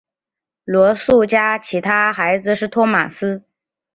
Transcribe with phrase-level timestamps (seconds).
[0.63, 3.43] 罗素家其他孩子是托马斯。